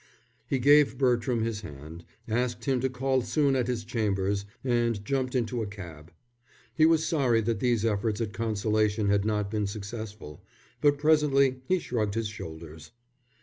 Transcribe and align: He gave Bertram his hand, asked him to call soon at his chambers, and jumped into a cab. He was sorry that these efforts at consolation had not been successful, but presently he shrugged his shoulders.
He 0.47 0.57
gave 0.57 0.97
Bertram 0.97 1.43
his 1.43 1.61
hand, 1.61 2.05
asked 2.27 2.65
him 2.65 2.79
to 2.81 2.89
call 2.89 3.21
soon 3.21 3.55
at 3.55 3.67
his 3.67 3.83
chambers, 3.83 4.45
and 4.63 5.05
jumped 5.05 5.35
into 5.35 5.61
a 5.61 5.67
cab. 5.67 6.11
He 6.73 6.87
was 6.87 7.05
sorry 7.05 7.39
that 7.41 7.59
these 7.59 7.85
efforts 7.85 8.19
at 8.19 8.33
consolation 8.33 9.09
had 9.09 9.25
not 9.25 9.51
been 9.51 9.67
successful, 9.67 10.43
but 10.81 10.97
presently 10.97 11.61
he 11.67 11.77
shrugged 11.77 12.15
his 12.15 12.29
shoulders. 12.29 12.89